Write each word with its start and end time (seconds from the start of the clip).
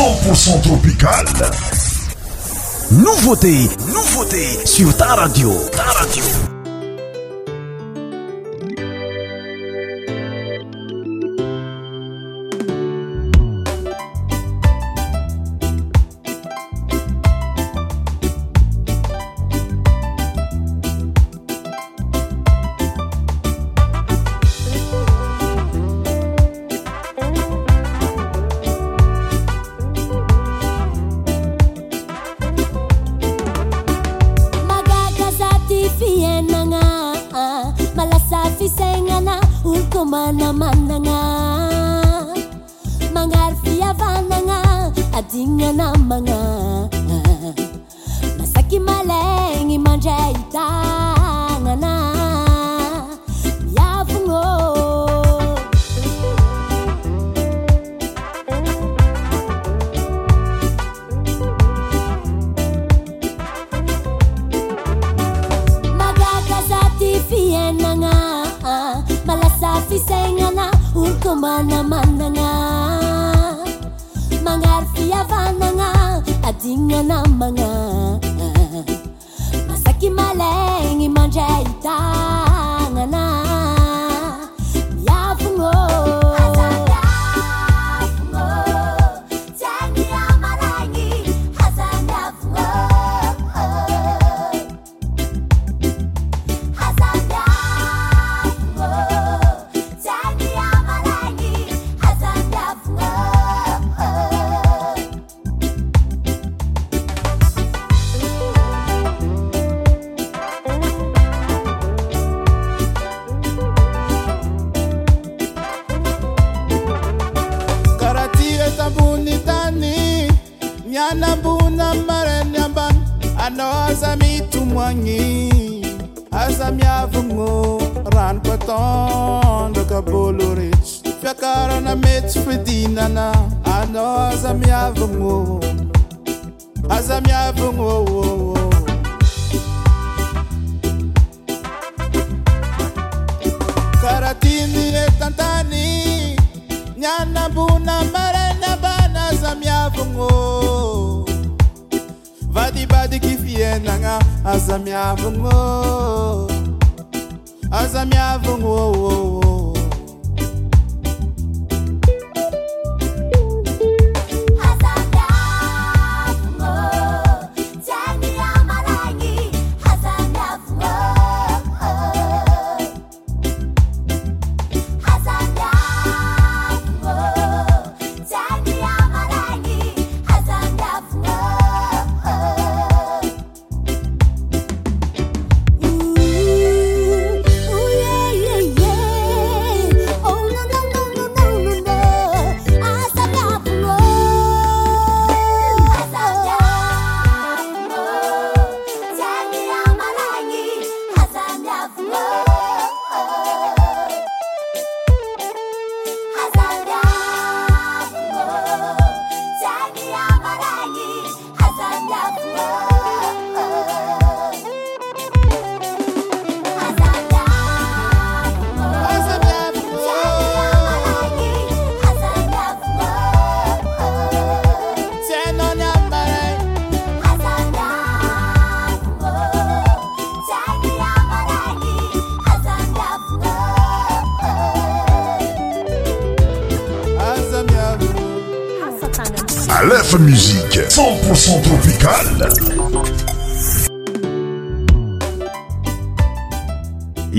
porcnt 0.00 0.62
tropical 0.62 1.24
nous 2.90 3.20
vote 3.20 3.70
nos 3.92 4.02
vote 4.16 4.66
sur 4.66 4.94
ta 4.96 5.04
radio 5.14 5.52
ta 5.76 5.82
radio 5.82 6.59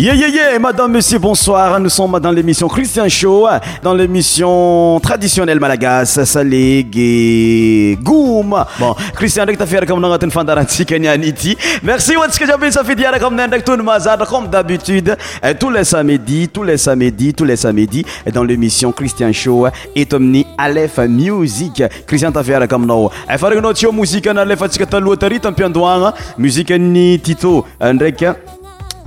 Yeah, 0.03 0.15
yeah, 0.15 0.30
yeah, 0.30 0.57
madame, 0.57 0.94
monsieur, 0.94 1.19
bonsoir. 1.19 1.80
Nous 1.80 1.89
sommes 1.89 2.19
dans 2.19 2.31
l'émission 2.31 2.68
Christian 2.68 3.07
Show, 3.07 3.48
dans 3.83 3.94
l'émission 3.94 5.00
traditionnelle 5.00 5.59
malagas, 5.59 6.06
salé, 6.25 6.83
gay, 6.89 8.00
goum. 8.01 8.65
Bon, 8.80 8.95
Christian, 9.13 9.45
dès 9.45 9.56
t'as 9.56 9.68
fait 9.68 9.86
comme 9.86 10.01
dans 10.01 10.18
une 10.18 10.31
fandaranti, 10.31 10.88
kenyaniti. 10.88 11.56
Merci, 11.83 12.18
what's 12.18 12.39
que 12.39 12.48
j'avais, 12.48 12.71
ça 12.71 12.83
fait 12.83 12.95
dire 12.95 13.12
comme 13.19 13.36
dans 13.38 13.75
une 13.75 13.81
mazade, 13.83 14.24
comme 14.27 14.48
d'habitude, 14.48 15.15
eh, 15.48 15.53
tous 15.53 15.69
les 15.69 15.83
samedis, 15.83 16.47
tous 16.47 16.63
les 16.63 16.77
samedis, 16.77 17.36
tous 17.36 17.45
les 17.45 17.56
samedis, 17.56 18.04
eh, 18.25 18.31
dans 18.31 18.44
l'émission 18.44 18.92
Christian 18.92 19.31
Show, 19.31 19.68
eh, 19.95 20.01
et 20.01 20.07
Omni 20.12 20.47
Aleph 20.57 20.97
Music. 20.97 21.83
Christian, 22.07 22.31
t'as 22.31 22.42
fait 22.44 22.68
comme 22.68 22.88
nous, 22.88 23.07
Et 23.31 23.38
faire 23.38 23.51
une 23.51 23.68
autre 23.68 23.94
musique, 23.94 24.25
en 24.25 24.36
Aleph, 24.38 24.63
t'as 24.89 25.00
l'autre 25.00 25.27
rythme, 25.27 25.51
puis 25.54 25.63
en 25.63 26.12
musique, 26.39 26.71
ni 26.71 27.19
Tito, 27.19 27.68
en 27.80 27.86
hein, 28.01 28.36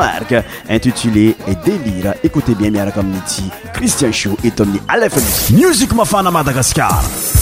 arintitulé 0.00 1.36
e 1.46 1.54
delira 1.64 2.14
écoute 2.22 2.50
bien 2.56 2.70
miara 2.70 2.90
commiti 2.92 3.44
cristian 3.74 4.12
sho 4.12 4.36
e 4.42 4.52
tomni 4.52 4.80
alefen 4.86 5.22
music 5.56 5.92
ma 5.92 6.04
fana 6.04 6.30
madagascar 6.30 7.38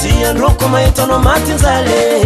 ty 0.00 0.08
androko 0.30 0.64
mahitanao 0.72 1.18
matynjale 1.20 2.24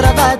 senhora 0.00 0.12
vai 0.12 0.38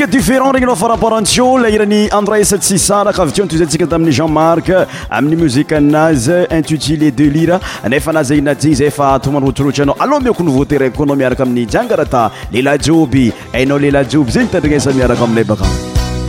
différent 0.07 0.51
regny 0.53 0.65
nao 0.65 0.75
fa 0.75 0.88
rapportantio 0.88 1.57
lairan'ny 1.57 2.07
andris 2.13 2.53
tsy 2.57 2.77
sarakavy 2.79 3.31
teo 3.35 3.43
atoyzantsika 3.45 3.85
tamin'ny 3.89 4.13
jean 4.15 4.31
mark 4.31 4.69
amin'ny 5.09 5.35
muzike 5.41 5.73
anazy 5.75 6.45
intutile 6.55 7.07
et 7.07 7.12
delire 7.12 7.59
nefa 7.88 8.09
anazynatyigny 8.12 8.75
zay 8.79 8.88
efa 8.88 9.09
tomanrotrorotry 9.19 9.83
anao 9.83 9.95
aloha 9.99 10.21
mioko 10.23 10.43
noveauteraik 10.43 10.93
koa 10.95 11.05
nao 11.09 11.15
miaraka 11.19 11.43
amin'ny 11.43 11.65
jiangarata 11.67 12.29
lelah 12.51 12.77
jioby 12.79 13.31
ainao 13.53 13.77
lelahy 13.79 14.05
jioby 14.13 14.31
zagny 14.31 14.49
tandrina 14.53 14.79
sa 14.79 14.91
miaraka 14.95 15.23
amilay 15.27 15.43
baka 15.43 15.65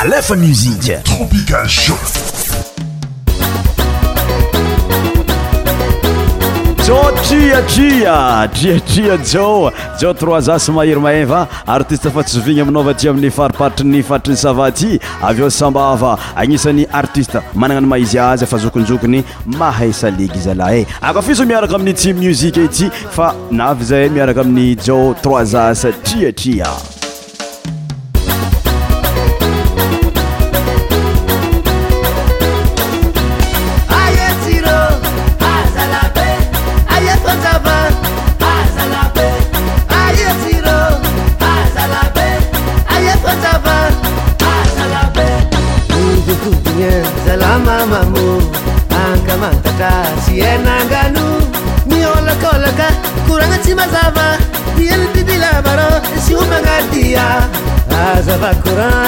alefa 0.00 0.34
muzika 0.36 0.96
tropiga 1.02 1.66
jo 6.88 7.12
triatria 7.28 8.48
triatria 8.48 9.18
jo 9.32 9.70
ja 10.02 10.14
trozas 10.14 10.68
mahiry 10.68 11.00
mahayva 11.00 11.46
artiste 11.66 12.10
fa 12.10 12.24
tsyzovigny 12.24 12.62
aminaovaty 12.62 13.08
amin'ny 13.08 13.30
fariparitrynyfaritriny 13.30 14.36
savaty 14.40 14.94
avy 15.22 15.42
eo 15.42 15.50
sambava 15.50 16.16
agnisan'ny 16.36 16.86
artiste 16.92 17.38
magnana 17.54 17.80
ny 17.80 17.88
maizyazy 17.92 18.46
fa 18.46 18.56
zokonzokony 18.64 19.22
mahaysaligy 19.46 20.38
izy 20.38 20.50
ala 20.50 20.72
e 20.76 20.86
akafiza 21.00 21.44
miaraka 21.44 21.74
aminy 21.76 21.92
tsy 21.92 22.12
muzika 22.14 22.60
ity 22.64 22.88
fa 23.10 23.34
nafy 23.50 23.84
zayey 23.84 24.08
miaraka 24.10 24.40
amin'ny 24.46 24.78
jo 24.86 24.96
troizasa 25.22 25.92
triatria 25.92 26.72
estaba 58.48 58.99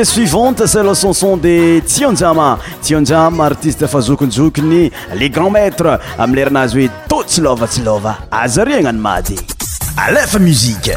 e 0.00 0.04
suivante 0.06 0.66
sele 0.66 0.94
chanson 0.94 1.36
de 1.36 1.82
tsionjama 1.84 2.58
tsionjama 2.80 3.44
artiste 3.44 3.86
fa 3.86 4.00
zokonyzokiny 4.00 4.90
le 5.12 5.28
gand 5.28 5.50
maître 5.50 6.00
am 6.16 6.32
leranazy 6.34 6.78
hoe 6.86 6.90
toto 7.06 7.24
tsy 7.28 7.40
lova 7.42 7.66
tsy 7.66 7.82
lova 7.82 8.16
azaregna 8.30 8.88
anymady 8.88 9.34
alefa 9.96 10.38
musiqe 10.38 10.96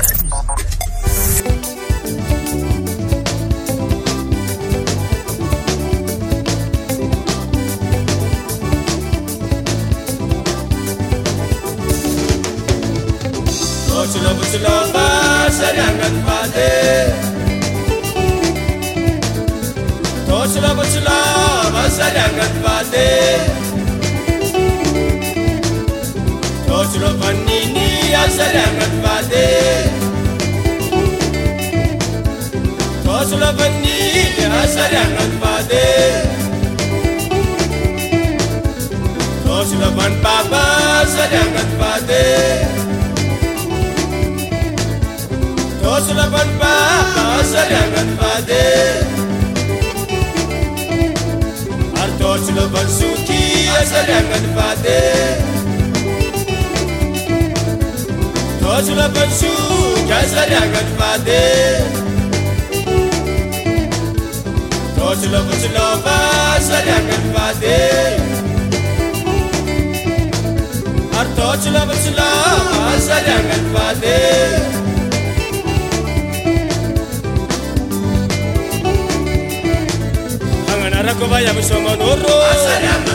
ሰላመት 28.38 28.94
ባቴ 29.04 29.34
ኮስለፈኒ 33.06 33.86
ሰላመት 34.76 35.34
ባቴ 35.44 35.72
ኮስለፈን 39.46 40.14
ባባ 40.24 40.54
ሰላመት 41.16 41.70
ባቴ 41.82 42.10
ኮስለፈን 45.86 46.50
ባባ 46.62 47.28
ሰላመት 47.54 48.10
ባቴ 48.22 48.50
አርቶች 52.04 52.46
ለበን 52.58 52.90
ሱኪ 53.00 53.30
ሰላመት 53.94 54.46
ባቴ 54.58 54.86
Slăbăciu, 58.84 59.56
chiar 60.08 60.24
să 60.28 60.46
reagă 60.48 60.82
fade 60.98 61.42
Toți 64.98 65.30
lăbuți 65.30 65.68
lova, 65.76 66.18
să 66.68 66.76
reagă 66.86 67.18
fade 67.34 68.20
Ar 71.20 71.26
toți 71.26 71.70
lăbuți 71.72 72.10
lova, 72.16 72.90
să 73.06 73.14
reagă 73.26 73.60
fade 73.74 74.18
Angana 80.74 81.02
rakova 81.02 81.40
ya 81.40 81.52
mishomano 81.54 82.06
ro 82.06 82.34
Asarama 82.52 83.15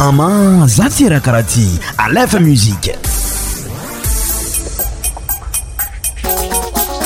ama 0.00 0.66
za 0.66 0.84
ty 0.96 1.08
rahakaraha 1.08 1.42
ty 1.42 1.78
alefa 1.98 2.40
muzika 2.40 2.90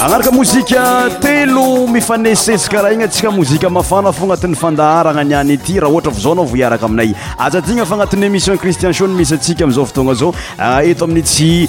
anaraka 0.01 0.31
mozika 0.31 1.09
telo 1.21 1.87
mifanesesy 1.87 2.69
karaha 2.71 2.93
igny 2.93 3.05
atsika 3.05 3.31
mozika 3.31 3.71
mafana 3.71 4.09
fô 4.13 4.23
agnatin'ny 4.25 4.55
fandaharana 4.57 5.21
aniany 5.21 5.55
ity 5.55 5.81
raha 5.81 5.93
ohatra 5.93 6.11
vo 6.13 6.21
zaoanao 6.21 6.45
vo 6.45 6.57
iaraka 6.57 6.87
aminay 6.87 7.15
azatigna 7.39 7.85
fa 7.87 7.95
agnatin'ny 7.95 8.27
émission 8.27 8.59
christian 8.59 8.93
shone 8.95 9.15
misy 9.15 9.35
atsika 9.35 9.65
amiizao 9.65 9.85
votogna 9.85 10.15
zao 10.15 10.35
ah, 10.59 10.83
eto 10.85 11.05
amin'n' 11.05 11.25
tsy 11.25 11.69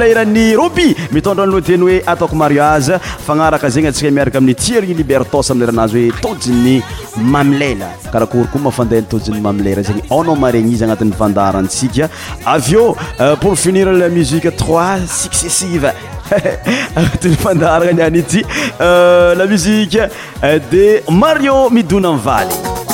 eran'ny 0.00 0.54
roby 0.54 0.94
mitondrany 1.10 1.50
lohateny 1.50 1.82
hoe 1.84 2.02
ataoko 2.12 2.34
mario 2.34 2.64
aza 2.64 2.98
fanaraka 2.98 3.68
zegny 3.68 3.88
atsika 3.90 4.10
miaraka 4.10 4.38
amin'y 4.38 4.54
tier 4.54 4.82
libertos 4.82 5.50
amleranazy 5.50 6.08
hoe 6.10 6.20
tojiny 6.24 6.82
mamilela 7.16 7.86
karakory 8.12 8.48
koa 8.52 8.62
mafandehny 8.68 9.06
tojin'ny 9.10 9.40
mamlela 9.44 9.82
zegny 9.84 10.02
nao 10.10 10.36
maregny 10.36 10.72
izy 10.72 10.84
agnatin'ny 10.84 11.12
vandarantsika 11.18 12.08
aveo 12.46 12.96
euh, 13.20 13.36
pour 13.40 13.56
finir 13.58 13.92
la 13.92 14.08
muziqe 14.08 14.54
trois 14.56 14.98
successive 15.06 15.92
anat'y 16.96 17.34
fandarana 17.36 17.92
niaity 18.10 18.42
euh, 18.80 19.34
la 19.34 19.46
muzike 19.46 20.02
euh, 20.44 20.58
di 20.70 21.00
mario 21.12 21.68
midona 21.70 22.08
avaly 22.08 22.90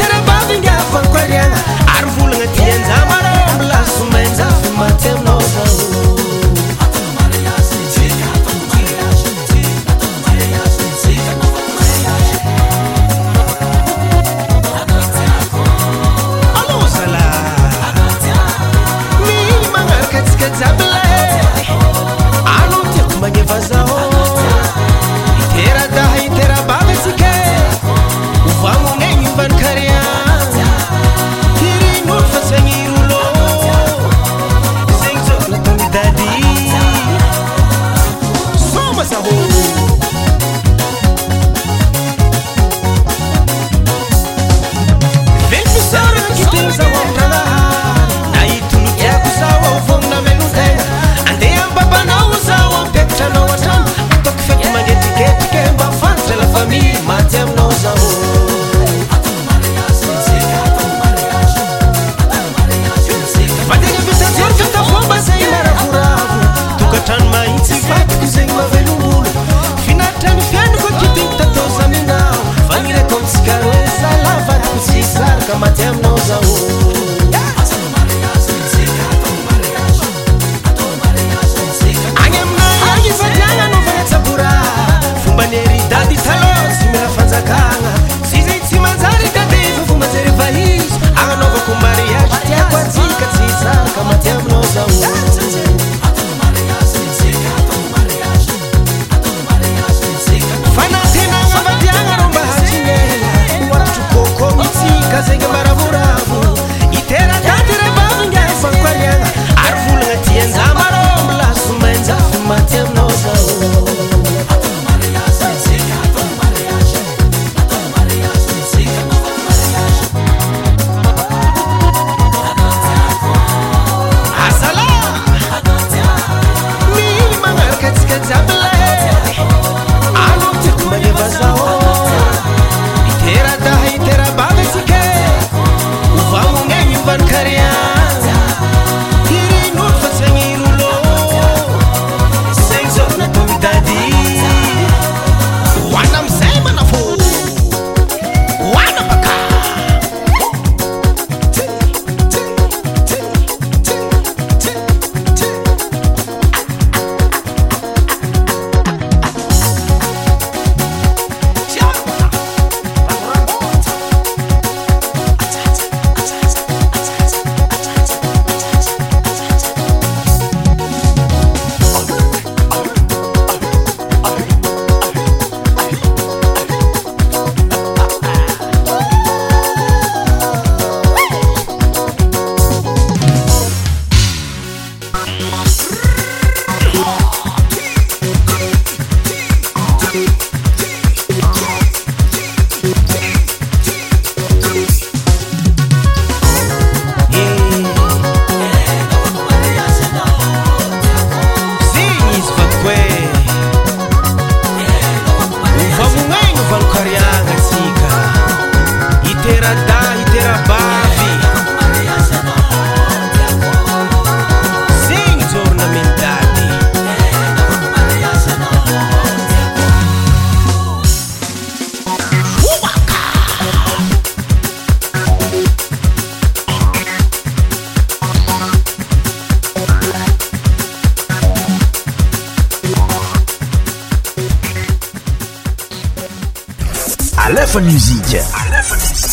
lf 237.58 237.74
musiq 237.76 239.29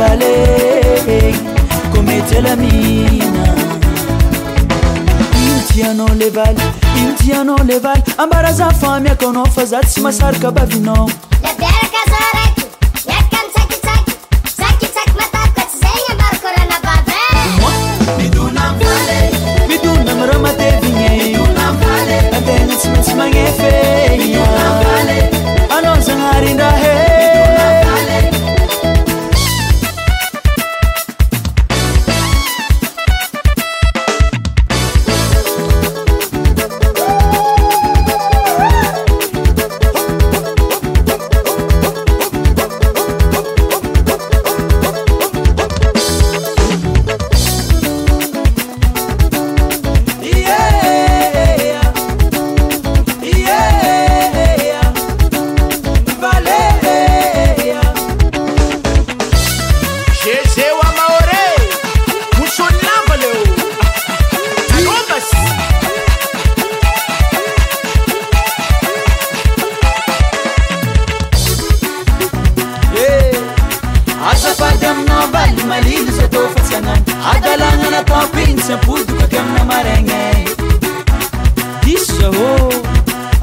aeometeaina 0.00 2.54
intiano 5.50 6.06
levaly 6.18 6.62
intiano 7.02 7.54
levaly 7.66 8.02
ambaraza 8.18 8.70
famiakono 8.70 9.44
fazat 9.56 9.86
sy 9.86 10.00
masarkabavinao 10.00 11.08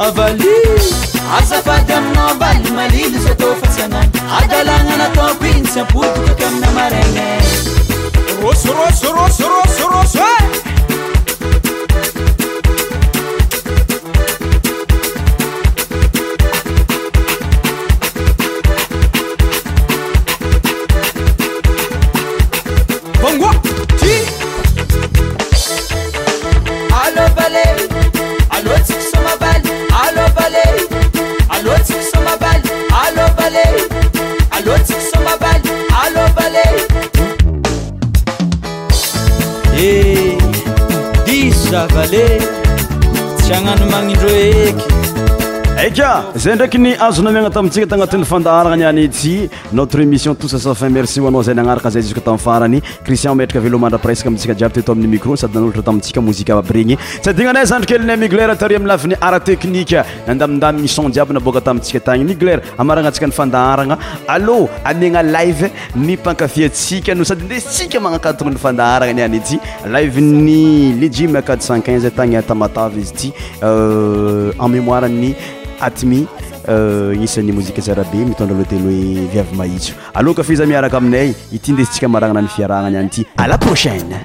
اvلي 0.01 0.59
عسفaدمنoبل 1.37 2.73
مليل 2.77 3.11
zطوفسما 3.23 4.01
عدلانطوبينسpوتفكمنaمري 4.35 7.08
zay 46.35 46.55
ndraiky 46.55 46.77
ny 46.79 46.95
azonamina 46.99 47.49
tamintsika 47.49 47.87
tanati'ny 47.87 48.23
fandaharana 48.23 48.75
ni 48.77 48.83
an 48.85 49.09
ty 49.09 49.49
notre 49.73 49.99
émission 50.01 50.35
tossafin 50.35 50.89
mercioanao 50.91 51.41
zay 51.43 51.55
nanarakazay 51.55 52.01
utamnfarany 52.15 52.81
crisian 53.03 53.35
mtraka 53.35 53.59
vemandra 53.59 53.97
prese 53.97 54.29
mtiaby 54.29 54.83
t 54.83 54.89
ai'ymicrosady 54.91 55.53
naotra 55.57 55.81
tamisamoibrenysaazdkenailrt 55.81 57.81
m'y 58.19 58.27
rteadaidainsoiab 59.17 61.31
naboka 61.33 61.61
tatsatnylarnanaliykafs 61.61 63.35
sadydesa 66.77 67.85
mnkarn5 74.69 75.58
atmi 75.81 76.25
gnisan'ny 77.15 77.49
euh, 77.49 77.55
mozika 77.55 77.81
sarahabe 77.81 78.25
mitondra 78.27 78.55
loha 78.55 78.67
teny 78.71 78.83
hoe 78.87 79.27
viavy 79.33 79.55
maitso 79.61 79.93
aleokafiza 80.13 80.65
miaraka 80.71 80.97
aminay 80.97 81.31
ity 81.53 81.71
ndesintsika 81.71 82.07
maragna 82.07 82.41
na 82.41 82.45
ny 82.47 82.51
fiaranany 82.57 82.97
any 82.97 83.09
ty 83.09 83.25
a 83.37 83.47
la 83.47 83.57
prochaine 83.57 84.19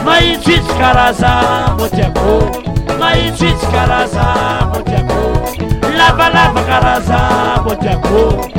maitsoitsy 0.06 0.74
karaza 0.80 1.32
mbotyako 1.74 2.34
maitsitsy 3.00 3.66
karaza 3.76 4.26
moty 4.74 4.96
ako 4.96 5.22
lavalava 5.98 6.62
karaza 6.70 7.20
moty 7.66 7.90
ako 7.90 8.59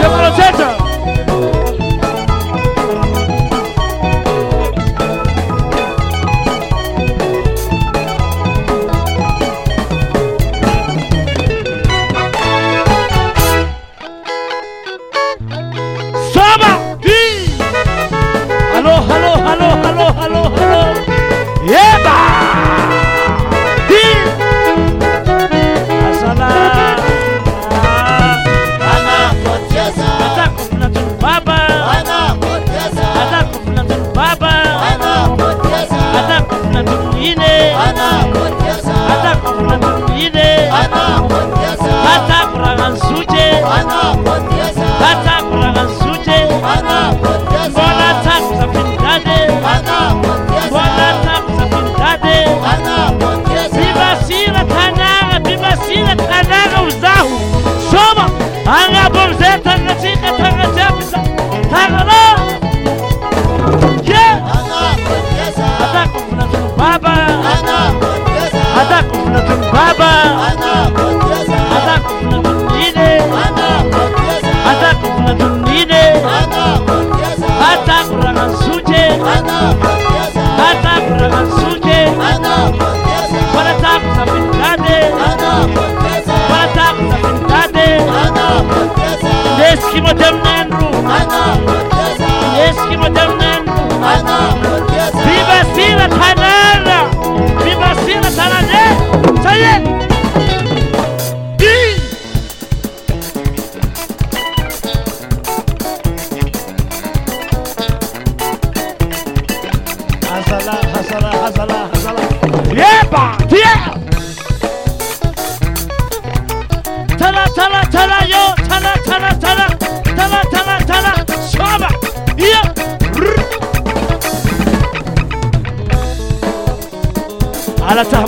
Deus, 0.00 0.04
aplaude 0.12 0.45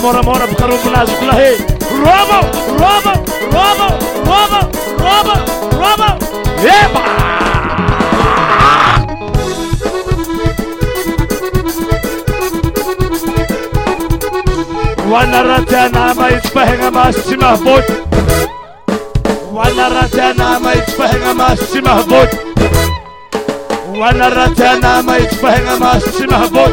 مورا 0.09 0.21
مورا 0.23 0.47
بقرب 0.47 0.79
بلاش 0.85 1.09
كلها 1.21 1.39
هي 1.39 1.57
رابع 2.05 2.41
رابع 2.83 3.15
رابع 3.53 3.99
رابع 4.27 4.63
رابع 5.01 5.35
رابع 5.81 6.17
يبا 6.63 7.01
وانا 15.09 15.43
ردانا 15.43 16.13
ما 16.15 16.29
يتفهم 16.29 16.95
ما 16.95 17.09
السي 17.09 17.37
مهبوط 17.37 17.85
وانا 19.53 19.89
ردانا 19.89 20.59
ما 20.59 20.73
يتفهم 20.73 21.37
ما 21.39 21.53
السي 21.53 21.81
مهبوط 21.81 22.29
وانا 23.89 24.29
ردانا 24.29 25.01
ما 25.01 25.17
يتفهم 25.17 25.81
ما 25.81 25.97
السي 25.97 26.27
مهبوط 26.27 26.73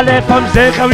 לפםזეחავ 0.00 0.90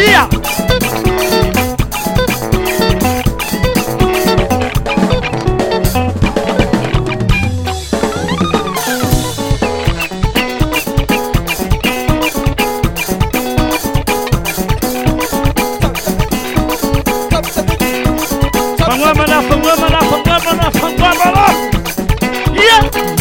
Maria. 0.07 0.27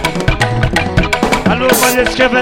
Halo 1.47 1.67
Maneckiewę. 1.81 2.41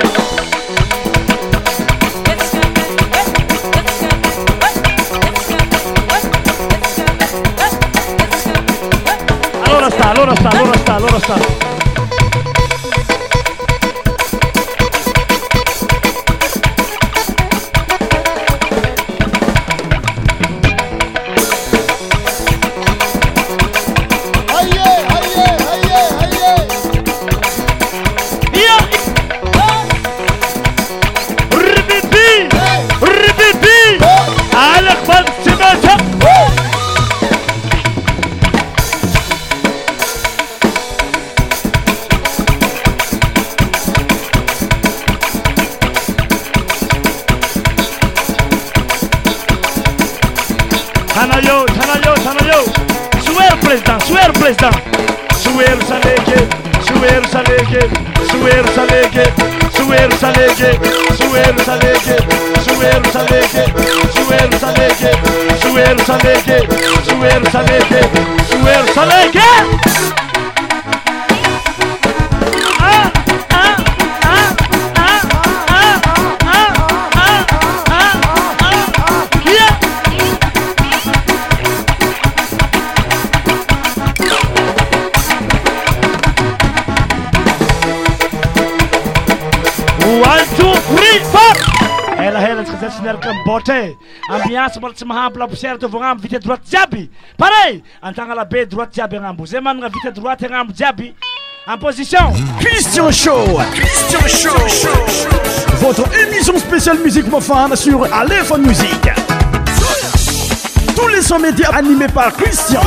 Ahora 10.08 10.20
loro 10.22 10.34
está, 10.36 10.49
loro 10.51 10.74
está, 10.74 10.99
loro 10.99 11.18
está. 11.18 11.76
tsy 94.98 95.06
mahampy 95.06 95.39
de 95.39 95.68
ataovy 95.70 95.98
agnambo 95.98 96.22
vita 96.24 96.39
droite 96.39 96.66
jiaby 96.70 97.10
pareil 97.38 97.82
la 98.36 98.45
be 98.45 98.66
droite 98.66 98.93
jiaby 98.93 99.18
agnambo 99.18 99.45
zay 99.45 99.62
managna 99.62 99.89
vita 99.89 100.12
droite 100.12 100.45
agnambo 100.45 100.74
jiaby 100.74 101.14
en 101.68 101.78
position 101.80 102.34
Christian 102.60 103.12
Show 103.12 103.45
Christian 103.74 104.28
Show 104.28 104.89
Votre 105.82 106.04
émission 106.26 106.58
spéciale 106.58 107.00
musique 107.00 107.28
mofane 107.28 107.76
sur 107.76 108.12
Aléphone 108.14 108.66
Musique 108.66 109.10
Tous 110.95 111.08
les 111.10 111.22
sons 111.22 111.39
médias 111.39 111.70
animés 111.76 112.08
par 112.08 112.32
Christian 112.34 112.82